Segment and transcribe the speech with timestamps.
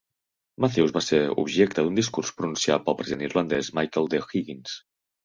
[0.63, 4.23] Matthews va ser objecte d'un discurs pronunciat pel president irlandès Michael D.
[4.31, 4.73] Higgins.